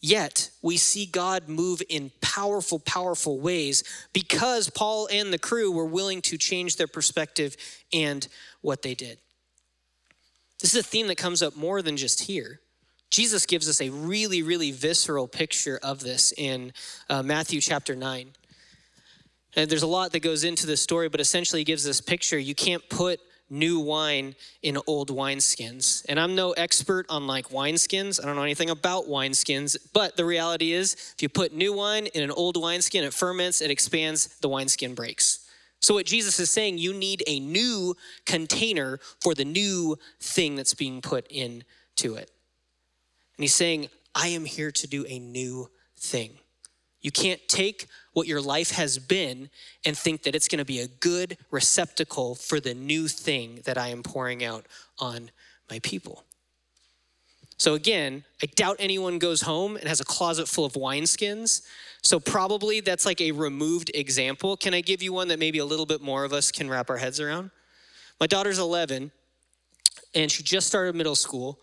[0.00, 5.84] Yet we see God move in powerful, powerful ways because Paul and the crew were
[5.84, 7.56] willing to change their perspective
[7.92, 8.26] and
[8.60, 9.18] what they did.
[10.60, 12.60] This is a theme that comes up more than just here.
[13.10, 16.72] Jesus gives us a really, really visceral picture of this in
[17.08, 18.30] uh, Matthew chapter 9.
[19.56, 22.38] And there's a lot that goes into this story, but essentially he gives this picture.
[22.38, 26.04] You can't put new wine in old wineskins.
[26.08, 28.22] And I'm no expert on like wineskins.
[28.22, 32.06] I don't know anything about wineskins, but the reality is if you put new wine
[32.08, 35.47] in an old wineskin, it ferments, it expands, the wineskin breaks.
[35.80, 40.74] So what Jesus is saying, you need a new container for the new thing that's
[40.74, 42.30] being put into it.
[43.36, 46.32] And he's saying, I am here to do a new thing.
[47.00, 49.50] You can't take what your life has been
[49.84, 53.78] and think that it's going to be a good receptacle for the new thing that
[53.78, 54.66] I am pouring out
[54.98, 55.30] on
[55.70, 56.24] my people.
[57.56, 61.62] So, again, I doubt anyone goes home and has a closet full of wineskins.
[62.02, 64.56] So, probably that's like a removed example.
[64.56, 66.90] Can I give you one that maybe a little bit more of us can wrap
[66.90, 67.50] our heads around?
[68.20, 69.10] My daughter's 11,
[70.14, 71.60] and she just started middle school.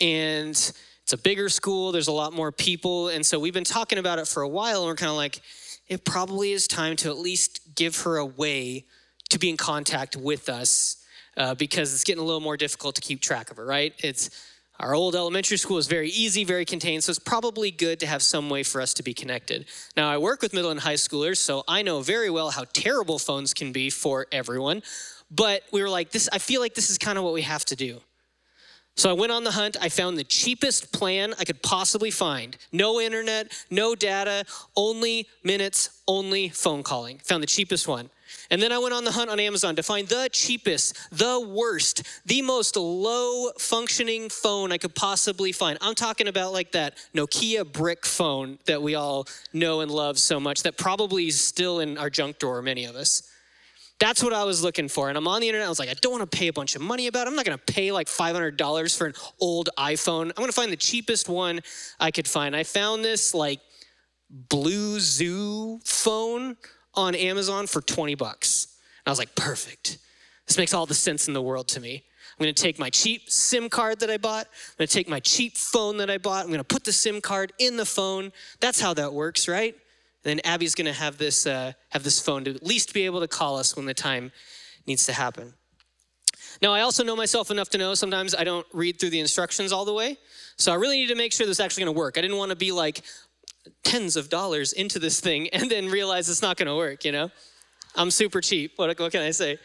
[0.00, 3.08] And it's a bigger school, there's a lot more people.
[3.08, 5.40] And so we've been talking about it for a while, and we're kind of like,
[5.88, 8.84] it probably is time to at least give her a way
[9.30, 11.04] to be in contact with us
[11.36, 13.94] uh, because it's getting a little more difficult to keep track of her, right?
[13.98, 14.30] It's
[14.78, 18.22] our old elementary school is very easy, very contained, so it's probably good to have
[18.22, 19.66] some way for us to be connected.
[19.96, 23.18] Now, I work with middle and high schoolers, so I know very well how terrible
[23.18, 24.82] phones can be for everyone.
[25.30, 27.64] But we were like, this, I feel like this is kind of what we have
[27.66, 28.00] to do.
[28.96, 29.76] So I went on the hunt.
[29.80, 32.56] I found the cheapest plan I could possibly find.
[32.72, 37.18] No internet, no data, only minutes, only phone calling.
[37.24, 38.08] Found the cheapest one.
[38.50, 42.02] And then I went on the hunt on Amazon to find the cheapest, the worst,
[42.26, 45.78] the most low functioning phone I could possibly find.
[45.80, 50.38] I'm talking about like that Nokia brick phone that we all know and love so
[50.38, 53.30] much that probably is still in our junk drawer, many of us.
[53.98, 55.08] That's what I was looking for.
[55.08, 55.66] And I'm on the internet.
[55.66, 57.30] I was like, I don't want to pay a bunch of money about it.
[57.30, 60.24] I'm not going to pay like $500 for an old iPhone.
[60.24, 61.60] I'm going to find the cheapest one
[61.98, 62.54] I could find.
[62.54, 63.60] I found this like
[64.28, 66.56] Blue Zoo phone
[66.96, 68.76] on Amazon for 20 bucks.
[69.04, 69.98] And I was like, perfect.
[70.46, 72.04] This makes all the sense in the world to me.
[72.38, 74.46] I'm gonna take my cheap SIM card that I bought.
[74.46, 76.44] I'm gonna take my cheap phone that I bought.
[76.44, 78.30] I'm gonna put the SIM card in the phone.
[78.60, 79.74] That's how that works, right?
[80.24, 83.20] And then Abby's to have this uh, have this phone to at least be able
[83.20, 84.32] to call us when the time
[84.86, 85.54] needs to happen.
[86.62, 89.72] Now, I also know myself enough to know sometimes I don't read through the instructions
[89.72, 90.16] all the way.
[90.56, 92.16] So I really need to make sure this is actually going to work.
[92.16, 93.02] I didn't want to be like
[93.82, 97.12] tens of dollars into this thing and then realize it's not going to work, you
[97.12, 97.30] know?
[97.94, 98.72] I'm super cheap.
[98.76, 99.58] What, what can I say?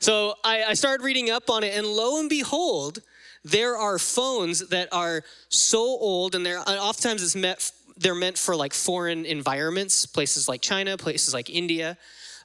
[0.00, 3.00] So I, I started reading up on it, and lo and behold,
[3.42, 8.74] there are phones that are so old, and they're oftentimes it's they're meant for like
[8.74, 11.96] foreign environments, places like China, places like India,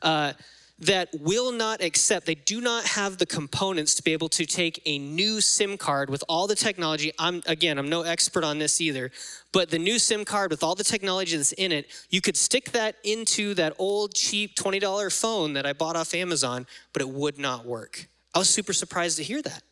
[0.01, 0.33] uh,
[0.81, 4.81] that will not accept, they do not have the components to be able to take
[4.85, 7.11] a new SIM card with all the technology.
[7.19, 9.11] I'm, again, I'm no expert on this either,
[9.51, 12.71] but the new SIM card with all the technology that's in it, you could stick
[12.71, 17.37] that into that old cheap $20 phone that I bought off Amazon, but it would
[17.37, 18.07] not work.
[18.33, 19.63] I was super surprised to hear that.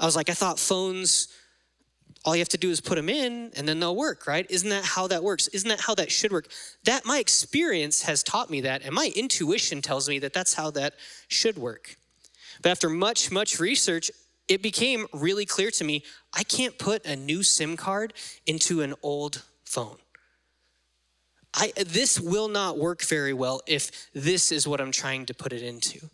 [0.00, 1.28] I was like, I thought phones
[2.24, 4.46] all you have to do is put them in and then they'll work, right?
[4.48, 5.48] Isn't that how that works?
[5.48, 6.48] Isn't that how that should work?
[6.84, 10.70] That my experience has taught me that, and my intuition tells me that that's how
[10.72, 10.94] that
[11.28, 11.96] should work.
[12.62, 14.10] But after much, much research,
[14.48, 18.14] it became really clear to me I can't put a new SIM card
[18.46, 19.96] into an old phone.
[21.54, 25.52] I, this will not work very well if this is what I'm trying to put
[25.52, 26.10] it into.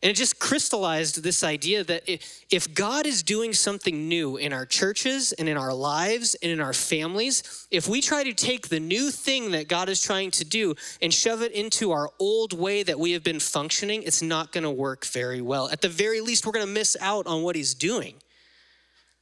[0.00, 4.64] And it just crystallized this idea that if God is doing something new in our
[4.64, 8.78] churches and in our lives and in our families, if we try to take the
[8.78, 12.84] new thing that God is trying to do and shove it into our old way
[12.84, 15.68] that we have been functioning, it's not going to work very well.
[15.68, 18.14] At the very least, we're going to miss out on what he's doing.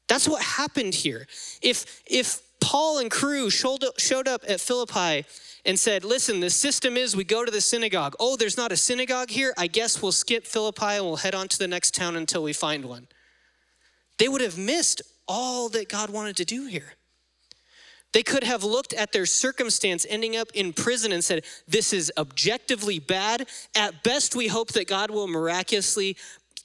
[0.09, 1.27] That's what happened here.
[1.63, 5.25] If if Paul and crew showed up, showed up at Philippi
[5.67, 8.15] and said, Listen, the system is we go to the synagogue.
[8.19, 9.53] Oh, there's not a synagogue here?
[9.59, 12.53] I guess we'll skip Philippi and we'll head on to the next town until we
[12.53, 13.09] find one.
[14.19, 16.95] They would have missed all that God wanted to do here.
[18.13, 22.11] They could have looked at their circumstance ending up in prison and said, This is
[22.17, 23.49] objectively bad.
[23.75, 26.17] At best, we hope that God will miraculously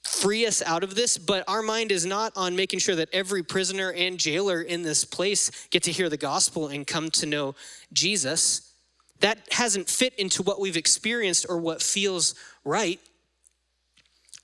[0.03, 3.43] free us out of this, but our mind is not on making sure that every
[3.43, 7.55] prisoner and jailer in this place get to hear the gospel and come to know
[7.93, 8.70] Jesus.
[9.21, 12.99] That hasn't fit into what we've experienced or what feels right.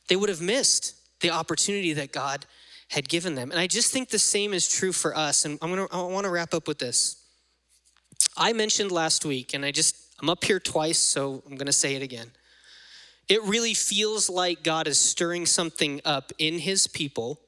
[0.07, 2.45] They would have missed the opportunity that God
[2.89, 3.51] had given them.
[3.51, 5.45] And I just think the same is true for us.
[5.45, 7.17] And I'm gonna I want to wrap up with this.
[8.37, 11.95] I mentioned last week, and I just I'm up here twice, so I'm gonna say
[11.95, 12.31] it again.
[13.27, 17.41] It really feels like God is stirring something up in his people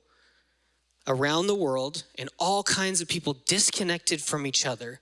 [1.08, 5.00] around the world, and all kinds of people disconnected from each other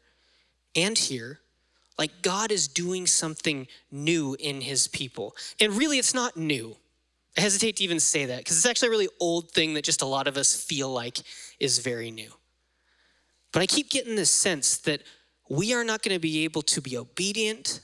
[0.76, 1.40] and here.
[1.98, 5.36] Like God is doing something new in his people.
[5.60, 6.76] And really, it's not new.
[7.38, 10.02] I hesitate to even say that because it's actually a really old thing that just
[10.02, 11.20] a lot of us feel like
[11.60, 12.32] is very new.
[13.52, 15.02] But I keep getting this sense that
[15.50, 17.80] we are not going to be able to be obedient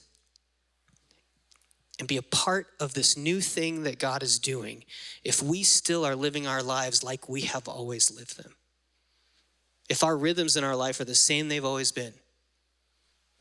[1.99, 4.83] and be a part of this new thing that God is doing
[5.23, 8.53] if we still are living our lives like we have always lived them.
[9.89, 12.13] If our rhythms in our life are the same they've always been,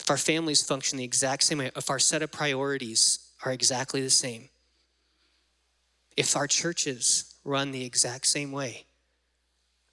[0.03, 4.03] if our families function the exact same way, if our set of priorities are exactly
[4.03, 4.49] the same,
[6.17, 8.85] if our churches run the exact same way,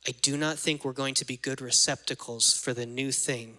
[0.07, 3.57] I do not think we're going to be good receptacles for the new thing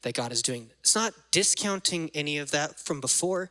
[0.00, 0.70] that God is doing.
[0.80, 3.50] It's not discounting any of that from before.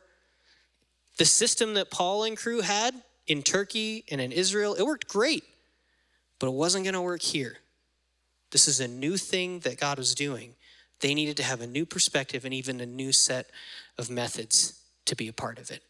[1.18, 2.94] The system that Paul and crew had
[3.28, 5.44] in Turkey and in Israel, it worked great,
[6.40, 7.58] but it wasn't going to work here.
[8.50, 10.56] This is a new thing that God was doing.
[11.00, 13.50] They needed to have a new perspective and even a new set
[13.98, 15.82] of methods to be a part of it.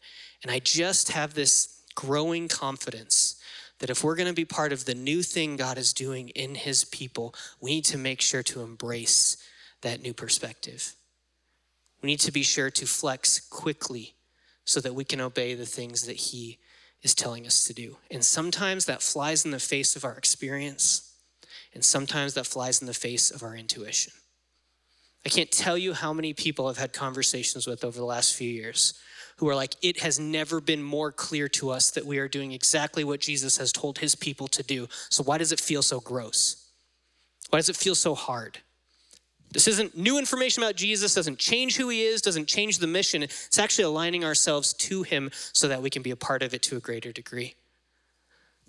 [0.43, 3.35] And I just have this growing confidence
[3.79, 6.55] that if we're going to be part of the new thing God is doing in
[6.55, 9.37] his people, we need to make sure to embrace
[9.81, 10.95] that new perspective.
[12.01, 14.13] We need to be sure to flex quickly
[14.65, 16.59] so that we can obey the things that he
[17.01, 17.97] is telling us to do.
[18.11, 21.13] And sometimes that flies in the face of our experience,
[21.73, 24.13] and sometimes that flies in the face of our intuition.
[25.25, 28.49] I can't tell you how many people I've had conversations with over the last few
[28.49, 28.95] years
[29.37, 32.51] who are like, it has never been more clear to us that we are doing
[32.51, 34.87] exactly what Jesus has told his people to do.
[35.09, 36.67] So why does it feel so gross?
[37.49, 38.59] Why does it feel so hard?
[39.51, 43.21] This isn't new information about Jesus, doesn't change who he is, doesn't change the mission.
[43.21, 46.61] It's actually aligning ourselves to him so that we can be a part of it
[46.63, 47.55] to a greater degree.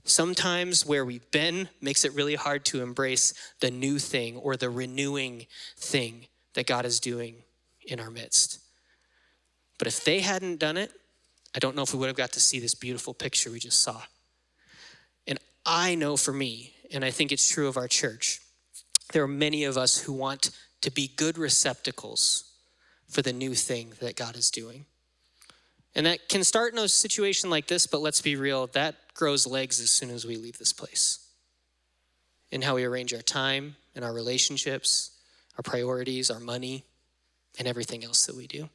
[0.05, 4.71] Sometimes where we've been makes it really hard to embrace the new thing or the
[4.71, 5.47] renewing
[5.77, 7.37] thing that God is doing
[7.87, 8.61] in our midst.
[9.79, 10.93] But if they hadn't done it,
[11.55, 13.83] I don't know if we would have got to see this beautiful picture we just
[13.83, 14.01] saw.
[15.27, 18.41] And I know for me, and I think it's true of our church,
[19.13, 20.51] there are many of us who want
[20.83, 22.45] to be good receptacles
[23.09, 24.87] for the new thing that God is doing.
[25.95, 29.47] And that can start in a situation like this, but let's be real, that grows
[29.47, 31.19] legs as soon as we leave this place.
[32.51, 35.12] In how we arrange our time and our relationships,
[35.57, 36.85] our priorities, our money,
[37.59, 38.69] and everything else that we do.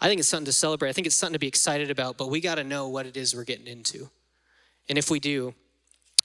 [0.00, 0.90] I think it's something to celebrate.
[0.90, 3.16] I think it's something to be excited about, but we got to know what it
[3.16, 4.08] is we're getting into.
[4.88, 5.54] And if we do,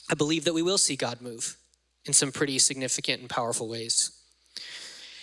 [0.10, 1.58] I believe that we will see God move
[2.06, 4.12] in some pretty significant and powerful ways.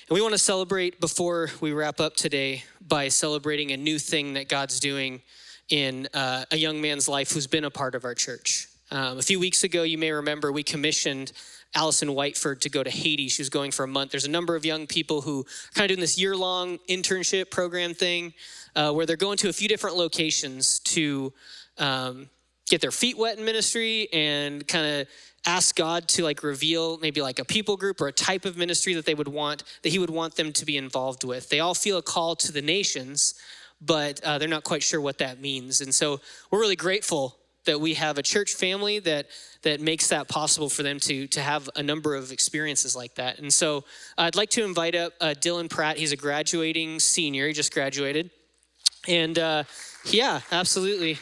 [0.08, 4.34] And we want to celebrate before we wrap up today by celebrating a new thing
[4.34, 5.22] that God's doing
[5.68, 8.66] in uh, a young man's life who's been a part of our church.
[8.90, 11.30] Um, a few weeks ago, you may remember, we commissioned
[11.74, 13.28] Allison Whiteford to go to Haiti.
[13.28, 14.10] She was going for a month.
[14.10, 17.50] There's a number of young people who are kind of doing this year long internship
[17.50, 18.34] program thing
[18.74, 21.32] uh, where they're going to a few different locations to
[21.78, 22.28] um,
[22.68, 25.08] get their feet wet in ministry and kind of
[25.46, 28.94] ask God to like reveal maybe like a people group or a type of ministry
[28.94, 31.48] that they would want, that He would want them to be involved with.
[31.48, 33.34] They all feel a call to the nations,
[33.80, 35.80] but uh, they're not quite sure what that means.
[35.80, 37.36] And so we're really grateful
[37.66, 39.26] that we have a church family that
[39.62, 43.38] that makes that possible for them to to have a number of experiences like that.
[43.38, 43.78] And so
[44.18, 45.98] uh, I'd like to invite up uh, Dillon Pratt.
[45.98, 47.46] He's a graduating senior.
[47.46, 48.30] He just graduated,
[49.06, 49.64] and uh,
[50.06, 51.18] yeah, absolutely.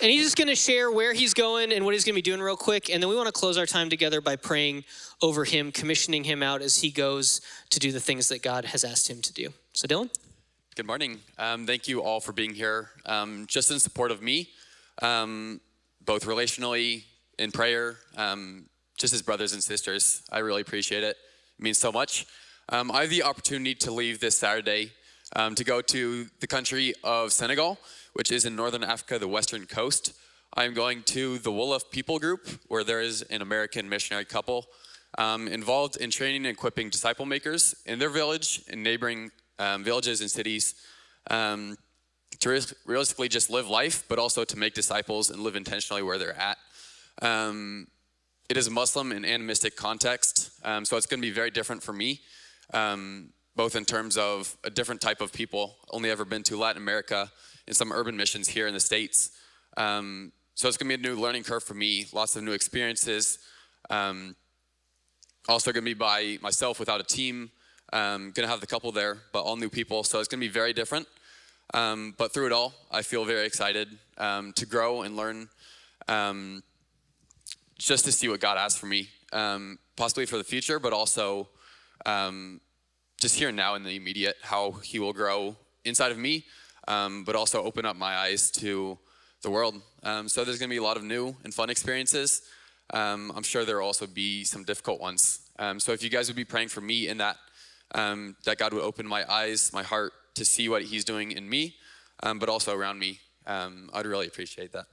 [0.00, 2.22] And he's just going to share where he's going and what he's going to be
[2.22, 2.90] doing real quick.
[2.90, 4.82] And then we want to close our time together by praying
[5.22, 8.82] over him, commissioning him out as he goes to do the things that God has
[8.82, 9.50] asked him to do.
[9.74, 10.10] So, Dillon?
[10.74, 11.20] Good morning.
[11.38, 14.48] Um, thank you all for being here, um, just in support of me
[15.00, 15.60] um,
[16.04, 17.04] both relationally,
[17.38, 18.66] in prayer, um,
[18.98, 20.22] just as brothers and sisters.
[20.30, 21.16] I really appreciate it.
[21.58, 22.26] It means so much.
[22.68, 24.92] Um, I have the opportunity to leave this Saturday
[25.34, 27.78] um, to go to the country of Senegal,
[28.12, 30.12] which is in northern Africa, the western coast.
[30.54, 34.66] I'm going to the Wolof People Group, where there is an American missionary couple
[35.18, 40.20] um, involved in training and equipping disciple makers in their village, in neighboring um, villages
[40.20, 40.74] and cities.
[41.30, 41.76] Um,
[42.42, 46.36] to realistically just live life, but also to make disciples and live intentionally where they're
[46.36, 46.58] at.
[47.20, 47.86] Um,
[48.48, 51.82] it is a Muslim and animistic context, um, so it's going to be very different
[51.82, 52.20] for me,
[52.74, 55.76] um, both in terms of a different type of people.
[55.90, 57.30] Only ever been to Latin America
[57.66, 59.30] and some urban missions here in the States.
[59.76, 62.52] Um, so it's going to be a new learning curve for me, lots of new
[62.52, 63.38] experiences.
[63.88, 64.36] Um,
[65.48, 67.50] also going to be by myself without a team.
[67.92, 70.02] Um, going to have the couple there, but all new people.
[70.02, 71.06] So it's going to be very different.
[71.74, 75.48] Um, but through it all, I feel very excited um, to grow and learn,
[76.06, 76.62] um,
[77.78, 81.48] just to see what God has for me, um, possibly for the future, but also
[82.04, 82.60] um,
[83.18, 86.44] just here and now in the immediate, how He will grow inside of me,
[86.86, 88.98] but also open up my eyes to
[89.42, 89.80] the world.
[90.26, 92.42] so there's going to be a lot of new and fun experiences.
[92.90, 95.40] I'm sure there will also be some difficult ones.
[95.78, 97.38] so if you guys would be praying for me in that,
[97.94, 101.76] that God would open my eyes, my heart to see what he's doing in me,
[102.22, 103.20] um, but also around me.
[103.46, 104.86] Um, I'd really appreciate that.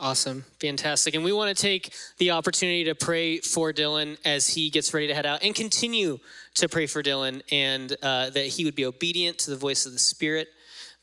[0.00, 0.44] Awesome.
[0.60, 1.14] Fantastic.
[1.14, 5.06] And we want to take the opportunity to pray for Dillon as he gets ready
[5.06, 6.18] to head out and continue
[6.54, 9.92] to pray for Dillon and uh, that he would be obedient to the voice of
[9.92, 10.48] the Spirit,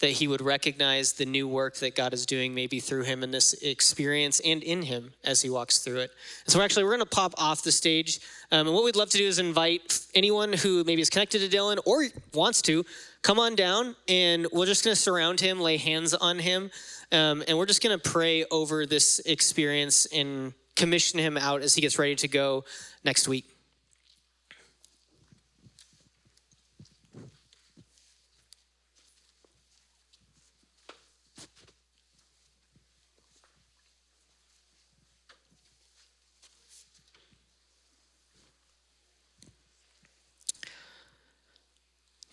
[0.02, 3.32] that he would recognize the new work that God is doing maybe through him in
[3.32, 6.12] this experience and in him as he walks through it.
[6.46, 8.20] And so, actually, we're going to pop off the stage.
[8.52, 11.48] Um, and what we'd love to do is invite anyone who maybe is connected to
[11.48, 12.84] Dillon or wants to
[13.22, 16.72] come on down and we're just going to surround him, lay hands on him,
[17.12, 21.76] um, and we're just going to pray over this experience and commission him out as
[21.76, 22.66] he gets ready to go
[23.04, 23.46] next week.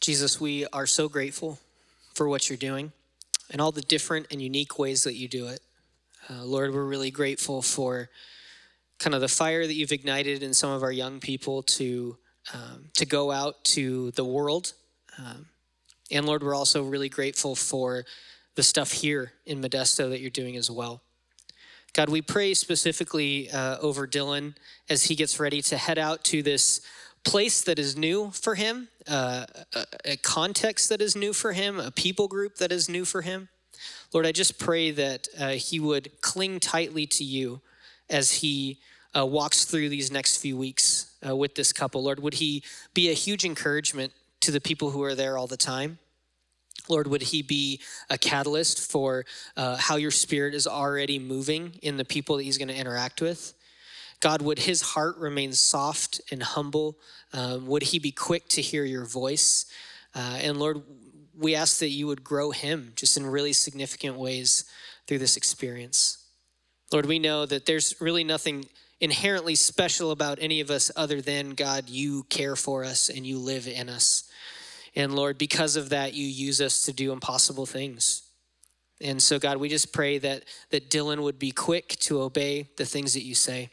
[0.08, 1.58] Jesus, we are so grateful
[2.14, 2.92] for what you're doing
[3.50, 5.60] and all the different and unique ways that you do it.
[6.30, 8.08] Uh, Lord, we're really grateful for
[8.98, 12.16] kind of the fire that you've ignited in some of our young people to
[12.54, 14.72] um, to go out to the world.
[15.18, 15.44] Um,
[16.10, 18.06] and Lord, we're also really grateful for
[18.54, 21.02] the stuff here in Modesto that you're doing as well.
[21.92, 24.54] God, we pray specifically uh, over Dillon
[24.88, 26.80] as he gets ready to head out to this
[27.24, 31.78] place that is new for him, uh, a, a context that is new for him,
[31.78, 33.48] a people group that is new for him.
[34.12, 37.60] Lord, I just pray that uh, he would cling tightly to you
[38.08, 38.78] as he
[39.16, 42.02] uh, walks through these next few weeks uh, with this couple.
[42.02, 42.62] Lord, would he
[42.94, 45.98] be a huge encouragement to the people who are there all the time?
[46.88, 51.96] Lord, would he be a catalyst for uh, how your spirit is already moving in
[51.96, 53.54] the people that he's going to interact with?
[54.20, 56.98] God, would his heart remain soft and humble?
[57.32, 59.66] Um, would he be quick to hear your voice?
[60.14, 60.82] Uh, and Lord,
[61.36, 64.64] we ask that you would grow him just in really significant ways
[65.06, 66.24] through this experience.
[66.92, 68.66] Lord, we know that there's really nothing
[69.00, 73.38] inherently special about any of us other than God, you care for us and you
[73.38, 74.24] live in us.
[74.96, 78.22] And Lord, because of that, you use us to do impossible things.
[79.00, 82.84] And so, God, we just pray that, that Dillon would be quick to obey the
[82.84, 83.70] things that you say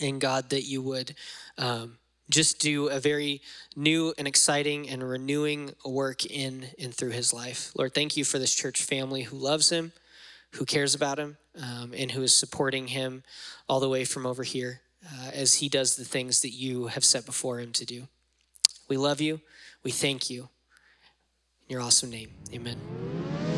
[0.00, 1.14] and God, that you would
[1.56, 1.98] um,
[2.30, 3.40] just do a very
[3.76, 7.72] new and exciting and renewing work in and through his life.
[7.76, 9.92] Lord, thank you for this church family who loves him,
[10.52, 13.22] who cares about him, um, and who is supporting him
[13.68, 17.04] all the way from over here uh, as he does the things that you have
[17.04, 18.08] set before him to do.
[18.88, 19.40] We love you.
[19.82, 20.48] We thank you.
[21.68, 23.57] In your awesome name, amen.